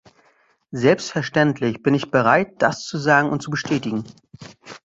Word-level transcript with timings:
Selbstverständlich 0.71 1.83
bin 1.83 1.93
ich 1.93 2.09
bereit, 2.09 2.55
das 2.59 2.85
zu 2.87 2.97
sagen 2.97 3.29
und 3.29 3.43
zu 3.43 3.51
bestätigen. 3.51 4.03